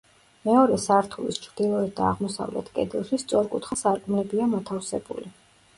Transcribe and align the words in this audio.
მეორე 0.47 0.77
სართულის 0.85 1.37
ჩრდილოეთ 1.43 1.93
და 1.99 2.07
აღმოსავლეთ 2.13 2.73
კედელში 2.79 3.21
სწორკუთხა 3.27 3.79
სარკმლებია 3.87 4.51
მოთავსებული. 4.57 5.33